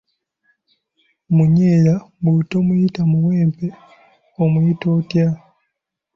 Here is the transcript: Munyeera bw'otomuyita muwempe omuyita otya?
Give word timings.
Munyeera 1.35 1.93
bw'otomuyita 2.23 3.01
muwempe 3.11 3.67
omuyita 4.43 4.85
otya? 4.97 5.27